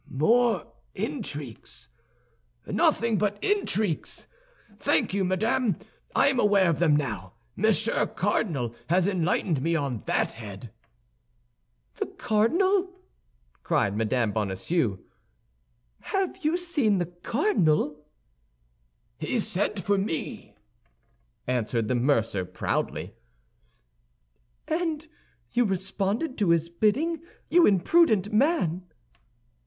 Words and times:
"More 0.09 0.65
intrigues! 0.95 1.87
Nothing 2.65 3.19
but 3.19 3.37
intrigues! 3.43 4.25
Thank 4.79 5.13
you, 5.13 5.23
madame, 5.23 5.77
I 6.15 6.27
am 6.29 6.39
aware 6.39 6.71
of 6.71 6.79
them 6.79 6.95
now; 6.95 7.33
Monsieur 7.55 8.07
Cardinal 8.07 8.73
has 8.89 9.07
enlightened 9.07 9.61
me 9.61 9.75
on 9.75 9.99
that 10.07 10.33
head." 10.33 10.71
"The 11.97 12.07
cardinal?" 12.07 12.89
cried 13.61 13.95
Mme. 13.95 14.31
Bonacieux. 14.31 14.97
"Have 15.99 16.43
you 16.43 16.57
seen 16.57 16.97
the 16.97 17.05
cardinal?" 17.05 18.03
"He 19.19 19.39
sent 19.39 19.81
for 19.81 19.99
me," 19.99 20.55
answered 21.45 21.87
the 21.89 21.93
mercer, 21.93 22.43
proudly. 22.43 23.13
"And 24.67 25.07
you 25.51 25.63
responded 25.63 26.39
to 26.39 26.49
his 26.49 26.69
bidding, 26.69 27.21
you 27.51 27.67
imprudent 27.67 28.33
man?" 28.33 28.87